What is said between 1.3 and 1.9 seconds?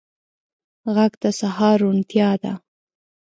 سهار